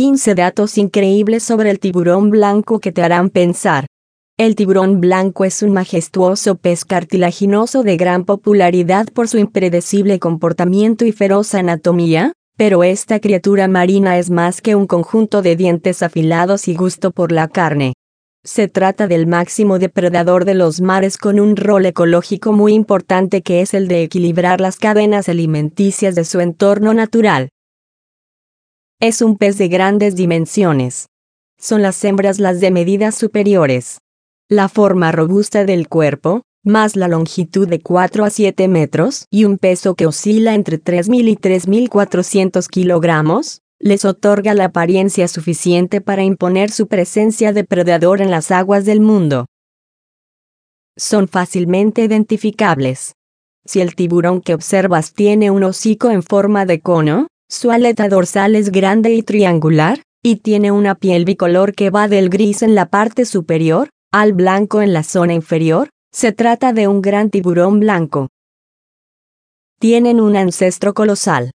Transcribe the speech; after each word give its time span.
15 0.00 0.34
datos 0.34 0.78
increíbles 0.78 1.42
sobre 1.42 1.68
el 1.68 1.78
tiburón 1.78 2.30
blanco 2.30 2.80
que 2.80 2.90
te 2.90 3.02
harán 3.02 3.28
pensar. 3.28 3.84
El 4.38 4.56
tiburón 4.56 4.98
blanco 4.98 5.44
es 5.44 5.62
un 5.62 5.74
majestuoso 5.74 6.54
pez 6.54 6.86
cartilaginoso 6.86 7.82
de 7.82 7.98
gran 7.98 8.24
popularidad 8.24 9.08
por 9.12 9.28
su 9.28 9.36
impredecible 9.36 10.18
comportamiento 10.18 11.04
y 11.04 11.12
feroz 11.12 11.54
anatomía, 11.54 12.32
pero 12.56 12.82
esta 12.82 13.20
criatura 13.20 13.68
marina 13.68 14.16
es 14.16 14.30
más 14.30 14.62
que 14.62 14.74
un 14.74 14.86
conjunto 14.86 15.42
de 15.42 15.54
dientes 15.54 16.02
afilados 16.02 16.66
y 16.68 16.74
gusto 16.74 17.10
por 17.10 17.30
la 17.30 17.48
carne. 17.48 17.92
Se 18.42 18.68
trata 18.68 19.06
del 19.06 19.26
máximo 19.26 19.78
depredador 19.78 20.46
de 20.46 20.54
los 20.54 20.80
mares 20.80 21.18
con 21.18 21.38
un 21.38 21.56
rol 21.56 21.84
ecológico 21.84 22.54
muy 22.54 22.72
importante 22.72 23.42
que 23.42 23.60
es 23.60 23.74
el 23.74 23.86
de 23.86 24.02
equilibrar 24.02 24.62
las 24.62 24.78
cadenas 24.78 25.28
alimenticias 25.28 26.14
de 26.14 26.24
su 26.24 26.40
entorno 26.40 26.94
natural. 26.94 27.50
Es 29.02 29.22
un 29.22 29.38
pez 29.38 29.56
de 29.56 29.68
grandes 29.68 30.14
dimensiones. 30.14 31.06
Son 31.58 31.80
las 31.80 32.04
hembras 32.04 32.38
las 32.38 32.60
de 32.60 32.70
medidas 32.70 33.14
superiores. 33.14 33.96
La 34.46 34.68
forma 34.68 35.10
robusta 35.10 35.64
del 35.64 35.88
cuerpo, 35.88 36.42
más 36.62 36.96
la 36.96 37.08
longitud 37.08 37.66
de 37.66 37.80
4 37.80 38.26
a 38.26 38.28
7 38.28 38.68
metros 38.68 39.24
y 39.30 39.46
un 39.46 39.56
peso 39.56 39.94
que 39.94 40.06
oscila 40.06 40.54
entre 40.54 40.78
3.000 40.78 41.30
y 41.30 41.36
3.400 41.36 42.68
kilogramos, 42.68 43.62
les 43.78 44.04
otorga 44.04 44.52
la 44.52 44.66
apariencia 44.66 45.28
suficiente 45.28 46.02
para 46.02 46.22
imponer 46.22 46.70
su 46.70 46.86
presencia 46.86 47.54
depredador 47.54 48.20
en 48.20 48.30
las 48.30 48.50
aguas 48.50 48.84
del 48.84 49.00
mundo. 49.00 49.46
Son 50.98 51.26
fácilmente 51.26 52.04
identificables. 52.04 53.14
Si 53.64 53.80
el 53.80 53.94
tiburón 53.94 54.42
que 54.42 54.52
observas 54.52 55.14
tiene 55.14 55.50
un 55.50 55.64
hocico 55.64 56.10
en 56.10 56.22
forma 56.22 56.66
de 56.66 56.80
cono, 56.80 57.28
su 57.50 57.72
aleta 57.72 58.08
dorsal 58.08 58.54
es 58.54 58.70
grande 58.70 59.12
y 59.12 59.22
triangular, 59.22 60.02
y 60.22 60.36
tiene 60.36 60.70
una 60.70 60.94
piel 60.94 61.24
bicolor 61.24 61.74
que 61.74 61.90
va 61.90 62.06
del 62.06 62.30
gris 62.30 62.62
en 62.62 62.74
la 62.74 62.86
parte 62.86 63.24
superior, 63.24 63.90
al 64.12 64.32
blanco 64.32 64.80
en 64.82 64.92
la 64.92 65.02
zona 65.02 65.34
inferior, 65.34 65.90
se 66.12 66.32
trata 66.32 66.72
de 66.72 66.86
un 66.86 67.02
gran 67.02 67.28
tiburón 67.28 67.80
blanco. 67.80 68.28
Tienen 69.80 70.20
un 70.20 70.36
ancestro 70.36 70.94
colosal. 70.94 71.50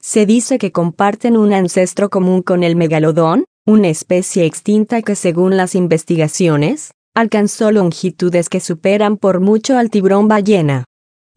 Se 0.00 0.26
dice 0.26 0.58
que 0.58 0.72
comparten 0.72 1.36
un 1.36 1.52
ancestro 1.52 2.10
común 2.10 2.42
con 2.42 2.64
el 2.64 2.74
megalodón, 2.74 3.44
una 3.66 3.88
especie 3.88 4.46
extinta 4.46 5.02
que 5.02 5.14
según 5.14 5.56
las 5.56 5.74
investigaciones, 5.74 6.92
alcanzó 7.14 7.70
longitudes 7.70 8.48
que 8.48 8.60
superan 8.60 9.16
por 9.16 9.40
mucho 9.40 9.78
al 9.78 9.90
tiburón 9.90 10.26
ballena. 10.28 10.84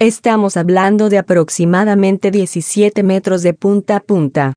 Estamos 0.02 0.56
hablando 0.56 1.10
de 1.10 1.18
aproximadamente 1.18 2.32
17 2.32 3.04
metros 3.04 3.44
de 3.44 3.54
punta 3.54 3.98
a 3.98 4.00
punta. 4.00 4.54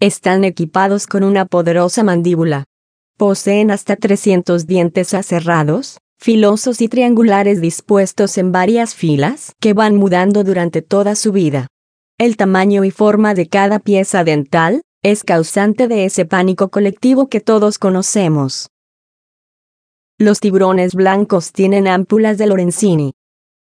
Están 0.00 0.42
equipados 0.42 1.06
con 1.06 1.22
una 1.22 1.44
poderosa 1.44 2.02
mandíbula. 2.02 2.64
Poseen 3.16 3.70
hasta 3.70 3.94
300 3.94 4.66
dientes 4.66 5.14
aserrados, 5.14 5.98
filosos 6.18 6.80
y 6.80 6.88
triangulares 6.88 7.60
dispuestos 7.60 8.36
en 8.36 8.50
varias 8.50 8.96
filas 8.96 9.52
que 9.60 9.74
van 9.74 9.94
mudando 9.94 10.42
durante 10.42 10.82
toda 10.82 11.14
su 11.14 11.30
vida. 11.30 11.68
El 12.18 12.36
tamaño 12.36 12.82
y 12.82 12.90
forma 12.90 13.32
de 13.34 13.46
cada 13.46 13.78
pieza 13.78 14.24
dental 14.24 14.82
es 15.04 15.22
causante 15.22 15.86
de 15.86 16.04
ese 16.04 16.24
pánico 16.24 16.68
colectivo 16.68 17.28
que 17.28 17.40
todos 17.40 17.78
conocemos. 17.78 18.70
Los 20.18 20.40
tiburones 20.40 20.96
blancos 20.96 21.52
tienen 21.52 21.86
ámpulas 21.86 22.38
de 22.38 22.48
Lorenzini, 22.48 23.12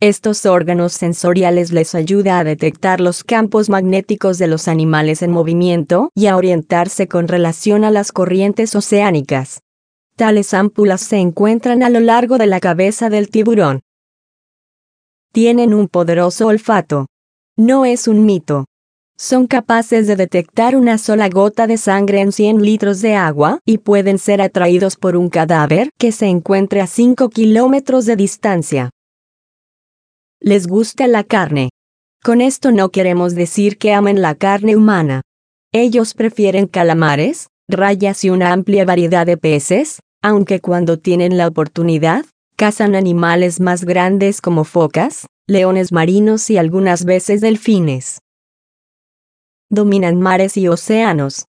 estos 0.03 0.47
órganos 0.47 0.95
sensoriales 0.95 1.71
les 1.71 1.95
ayuda 1.95 2.41
a 2.41 2.43
detectar 2.43 3.01
los 3.01 3.23
campos 3.23 3.69
magnéticos 3.69 4.37
de 4.37 4.49
los 4.49 4.67
animales 4.67 5.23
en 5.23 5.31
movimiento 5.31 6.11
y 6.17 6.27
a 6.27 6.37
orientarse 6.37 7.07
con 7.07 7.29
relación 7.29 7.85
a 7.85 7.93
las 7.93 8.11
corrientes 8.11 8.75
oceánicas. 8.75 9.61
Tales 10.17 10.55
ámpulas 10.55 11.03
se 11.03 11.19
encuentran 11.19 11.85
a 11.85 11.89
lo 11.89 12.01
largo 12.01 12.37
de 12.37 12.49
la 12.49 12.59
cabeza 12.59 13.11
del 13.11 13.31
tiburón. 13.31 13.83
Tienen 15.31 15.73
un 15.73 15.87
poderoso 15.87 16.49
olfato. 16.49 17.07
No 17.57 17.85
es 17.85 18.09
un 18.09 18.27
mito. 18.27 18.65
Son 19.17 19.47
capaces 19.47 20.09
de 20.09 20.17
detectar 20.17 20.75
una 20.75 20.99
sola 20.99 21.29
gota 21.29 21.69
de 21.69 21.77
sangre 21.77 22.23
en 22.23 22.33
100 22.33 22.61
litros 22.61 23.03
de 23.03 23.15
agua 23.15 23.61
y 23.65 23.79
pueden 23.79 24.19
ser 24.19 24.43
atraídos 24.43 24.97
por 24.97 25.15
un 25.17 25.29
cadáver 25.29 25.91
que 25.97 26.11
se 26.11 26.27
encuentre 26.27 26.81
a 26.81 26.89
5 26.89 27.29
kilómetros 27.29 28.05
de 28.05 28.17
distancia 28.17 28.91
les 30.43 30.67
gusta 30.67 31.07
la 31.07 31.23
carne. 31.23 31.71
Con 32.23 32.41
esto 32.41 32.73
no 32.73 32.91
queremos 32.91 33.35
decir 33.35 33.79
que 33.79 33.93
amen 33.93 34.21
la 34.21 34.35
carne 34.35 34.77
humana. 34.77 35.23
Ellos 35.73 36.15
prefieren 36.15 36.67
calamares, 36.67 37.49
rayas 37.69 38.25
y 38.25 38.31
una 38.31 38.53
amplia 38.53 38.85
variedad 38.85 39.25
de 39.25 39.37
peces, 39.37 40.01
aunque 40.21 40.61
cuando 40.61 40.99
tienen 40.99 41.37
la 41.37 41.47
oportunidad, 41.47 42.27
cazan 42.57 42.97
animales 42.97 43.61
más 43.61 43.85
grandes 43.85 44.41
como 44.41 44.65
focas, 44.65 45.27
leones 45.47 45.93
marinos 45.93 46.51
y 46.51 46.57
algunas 46.57 47.05
veces 47.05 47.41
delfines. 47.41 48.19
Dominan 49.71 50.21
mares 50.21 50.57
y 50.57 50.67
océanos. 50.69 51.47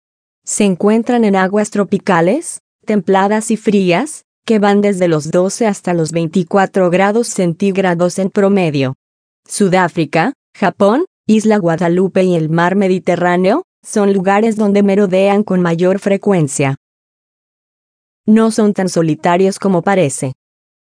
Se 0.43 0.65
encuentran 0.65 1.23
en 1.25 1.35
aguas 1.35 1.69
tropicales, 1.69 2.59
templadas 2.85 3.51
y 3.51 3.57
frías, 3.57 4.23
que 4.49 4.57
van 4.57 4.81
desde 4.81 5.07
los 5.07 5.29
12 5.29 5.67
hasta 5.67 5.93
los 5.93 6.11
24 6.11 6.89
grados 6.89 7.27
centígrados 7.27 8.17
en 8.17 8.31
promedio. 8.31 8.95
Sudáfrica, 9.47 10.33
Japón, 10.57 11.05
Isla 11.27 11.59
Guadalupe 11.59 12.23
y 12.23 12.33
el 12.33 12.49
mar 12.49 12.75
Mediterráneo, 12.75 13.61
son 13.85 14.11
lugares 14.11 14.55
donde 14.55 14.81
merodean 14.81 15.43
con 15.43 15.61
mayor 15.61 15.99
frecuencia. 15.99 16.77
No 18.25 18.49
son 18.49 18.73
tan 18.73 18.89
solitarios 18.89 19.59
como 19.59 19.83
parece. 19.83 20.33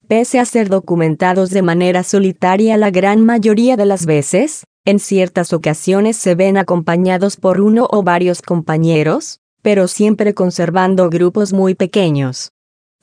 Pese 0.07 0.39
a 0.39 0.45
ser 0.45 0.69
documentados 0.69 1.51
de 1.51 1.63
manera 1.63 2.05
solitaria 2.05 2.77
la 2.77 2.93
gran 2.93 3.25
mayoría 3.25 3.77
de 3.77 3.87
las 3.87 4.07
veces, 4.07 4.63
en 4.85 5.01
ciertas 5.01 5.53
ocasiones 5.53 6.17
se 6.17 6.37
ven 6.37 6.57
acompañados 6.57 7.37
por 7.37 7.61
uno 7.61 7.89
o 7.91 8.05
varios 8.05 8.43
compañeros, 8.43 9.41
pero 9.61 9.89
siempre 9.89 10.35
conservando 10.35 11.11
grupos 11.11 11.53
muy 11.53 11.75
pequeños. 11.75 12.53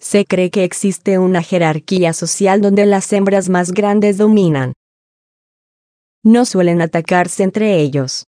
Se 0.04 0.26
cree 0.26 0.52
que 0.52 0.66
existe 0.66 1.18
una 1.18 1.42
jerarquía 1.42 2.12
social 2.12 2.60
donde 2.60 2.86
las 2.86 3.12
hembras 3.14 3.48
más 3.48 3.72
grandes 3.72 4.18
dominan. 4.18 4.74
No 6.26 6.44
suelen 6.44 6.82
atacarse 6.82 7.42
entre 7.42 7.80
ellos. 7.80 8.26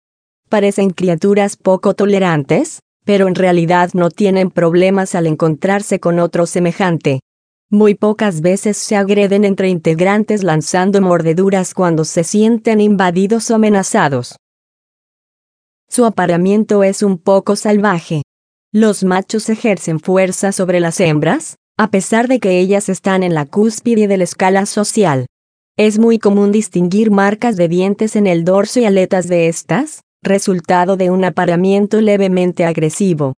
Parecen 0.50 0.90
criaturas 0.90 1.56
poco 1.56 1.94
tolerantes, 1.94 2.80
pero 3.06 3.26
en 3.26 3.34
realidad 3.34 3.88
no 3.94 4.10
tienen 4.10 4.50
problemas 4.50 5.14
al 5.14 5.26
encontrarse 5.26 5.98
con 5.98 6.18
otro 6.18 6.44
semejante. 6.44 7.20
Muy 7.70 7.94
pocas 7.94 8.42
veces 8.42 8.76
se 8.76 8.94
agreden 8.94 9.46
entre 9.46 9.70
integrantes 9.70 10.44
lanzando 10.44 11.00
mordeduras 11.00 11.72
cuando 11.72 12.04
se 12.04 12.22
sienten 12.22 12.82
invadidos 12.82 13.50
o 13.50 13.54
amenazados. 13.54 14.36
Su 15.88 16.04
aparamiento 16.04 16.84
es 16.84 17.02
un 17.02 17.16
poco 17.16 17.56
salvaje. 17.56 18.20
Los 18.74 19.04
machos 19.04 19.48
ejercen 19.48 20.00
fuerza 20.00 20.52
sobre 20.52 20.78
las 20.78 21.00
hembras, 21.00 21.56
a 21.78 21.90
pesar 21.90 22.28
de 22.28 22.38
que 22.38 22.58
ellas 22.58 22.88
están 22.88 23.22
en 23.22 23.34
la 23.34 23.46
cúspide 23.46 24.08
de 24.08 24.16
la 24.16 24.24
escala 24.24 24.66
social. 24.66 25.26
Es 25.76 25.98
muy 25.98 26.18
común 26.18 26.52
distinguir 26.52 27.10
marcas 27.10 27.56
de 27.56 27.68
dientes 27.68 28.14
en 28.16 28.26
el 28.26 28.44
dorso 28.44 28.80
y 28.80 28.84
aletas 28.84 29.28
de 29.28 29.48
estas, 29.48 30.02
resultado 30.22 30.96
de 30.96 31.10
un 31.10 31.24
aparamiento 31.24 32.00
levemente 32.00 32.64
agresivo. 32.64 33.34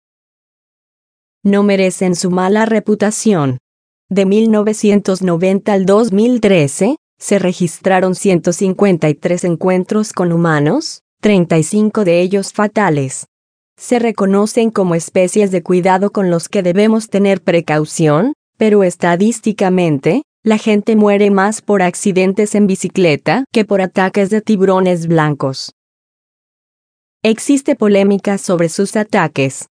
No 1.45 1.63
merecen 1.63 2.15
su 2.15 2.31
mala 2.31 2.67
reputación. 2.67 3.59
De 4.09 4.27
1990 4.27 5.73
al 5.73 5.87
2013, 5.87 6.97
se 7.19 7.39
registraron 7.39 8.15
153 8.15 9.45
encuentros 9.45 10.13
con 10.13 10.33
humanos, 10.33 11.03
35 11.21 12.05
de 12.05 12.21
ellos 12.21 12.53
fatales 12.53 13.27
se 13.83 13.99
reconocen 13.99 14.71
como 14.71 14.95
especies 14.95 15.51
de 15.51 15.65
cuidado 15.65 16.13
con 16.13 16.31
los 16.31 16.49
que 16.49 16.63
debemos 16.63 17.09
tener 17.09 17.43
precaución, 17.43 18.33
pero 18.57 18.85
estadísticamente, 18.85 20.23
la 20.45 20.57
gente 20.57 20.95
muere 20.95 21.33
más 21.33 21.63
por 21.63 21.83
accidentes 21.83 22.55
en 22.55 22.69
bicicleta 22.69 23.45
que 23.53 23.65
por 23.65 23.81
ataques 23.81 24.31
de 24.31 24.41
tiburones 24.41 25.09
blancos. 25.09 25.73
Existe 27.25 27.75
polémica 27.75 28.39
sobre 28.39 28.69
sus 28.69 28.95
ataques. 28.95 29.67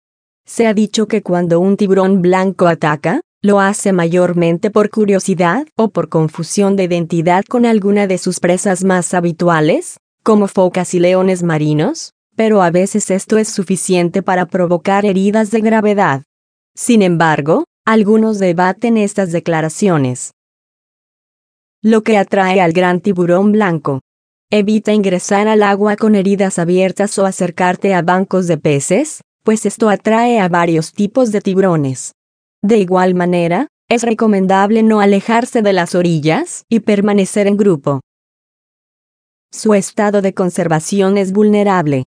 Se 0.44 0.66
ha 0.66 0.74
dicho 0.74 1.08
que 1.08 1.22
cuando 1.22 1.60
un 1.60 1.78
tiburón 1.78 2.24
blanco 2.24 2.66
ataca, 2.66 3.22
lo 3.44 3.60
hace 3.60 3.94
mayormente 3.94 4.72
por 4.72 4.90
curiosidad 4.90 5.68
o 5.76 5.90
por 5.90 6.10
confusión 6.10 6.76
de 6.76 6.86
identidad 6.86 7.46
con 7.46 7.68
alguna 7.68 8.08
de 8.08 8.18
sus 8.18 8.40
presas 8.40 8.84
más 8.84 9.14
habituales, 9.14 9.98
como 10.24 10.48
focas 10.48 10.96
y 10.96 11.00
leones 11.00 11.44
marinos, 11.44 12.16
pero 12.40 12.62
a 12.62 12.72
veces 12.72 13.12
esto 13.12 13.38
es 13.38 13.50
suficiente 13.50 14.24
para 14.24 14.46
provocar 14.46 15.06
heridas 15.06 15.52
de 15.52 15.60
gravedad. 15.60 16.24
Sin 16.74 17.02
embargo, 17.02 17.66
algunos 17.86 18.40
debaten 18.40 18.96
estas 18.96 19.34
declaraciones. 19.34 20.32
Lo 21.84 22.02
que 22.02 22.18
atrae 22.18 22.62
al 22.62 22.72
gran 22.72 23.02
tiburón 23.02 23.52
blanco. 23.52 24.00
Evita 24.50 24.94
ingresar 24.94 25.50
al 25.50 25.64
agua 25.64 25.98
con 25.98 26.16
heridas 26.16 26.60
abiertas 26.60 27.20
o 27.20 27.26
acercarte 27.26 27.94
a 27.94 28.04
bancos 28.04 28.48
de 28.48 28.58
peces, 28.58 29.20
pues 29.44 29.66
esto 29.66 29.90
atrae 29.90 30.40
a 30.40 30.48
varios 30.48 30.94
tipos 30.94 31.34
de 31.34 31.42
tiburones. 31.42 32.14
De 32.64 32.78
igual 32.78 33.16
manera, 33.16 33.68
es 33.90 34.04
recomendable 34.04 34.82
no 34.82 35.02
alejarse 35.02 35.62
de 35.62 35.74
las 35.74 35.94
orillas 35.94 36.64
y 36.70 36.80
permanecer 36.80 37.48
en 37.48 37.58
grupo. 37.58 38.00
Su 39.52 39.74
estado 39.74 40.22
de 40.22 40.34
conservación 40.34 41.18
es 41.18 41.34
vulnerable. 41.34 42.06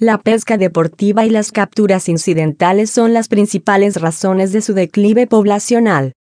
La 0.00 0.18
pesca 0.18 0.58
deportiva 0.58 1.24
y 1.24 1.30
las 1.30 1.52
capturas 1.52 2.08
incidentales 2.08 2.90
son 2.90 3.12
las 3.12 3.28
principales 3.28 4.00
razones 4.00 4.52
de 4.52 4.60
su 4.60 4.74
declive 4.74 5.28
poblacional. 5.28 6.14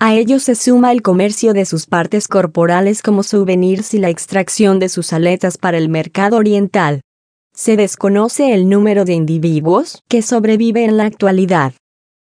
A 0.00 0.14
ello 0.14 0.40
se 0.40 0.56
suma 0.56 0.90
el 0.90 1.00
comercio 1.00 1.52
de 1.52 1.64
sus 1.64 1.86
partes 1.86 2.26
corporales 2.26 3.02
como 3.02 3.22
souvenirs 3.22 3.94
y 3.94 3.98
la 3.98 4.08
extracción 4.08 4.80
de 4.80 4.88
sus 4.88 5.12
aletas 5.12 5.58
para 5.58 5.78
el 5.78 5.88
mercado 5.88 6.38
oriental. 6.38 7.02
Se 7.54 7.76
desconoce 7.76 8.52
el 8.52 8.68
número 8.68 9.04
de 9.04 9.12
individuos 9.12 10.02
que 10.08 10.22
sobrevive 10.22 10.84
en 10.84 10.96
la 10.96 11.04
actualidad. 11.04 11.74